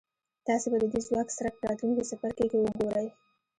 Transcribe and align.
تاسې 0.47 0.67
به 0.71 0.77
د 0.81 0.85
دې 0.93 0.99
ځواک 1.07 1.27
څرک 1.37 1.53
په 1.59 1.65
راتلونکي 1.69 2.03
څپرکي 2.09 2.45
کې 2.51 2.57
وګورئ. 2.59 3.07